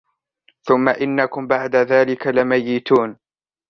[0.63, 3.17] ثم إنكم بعد ذلك لميتون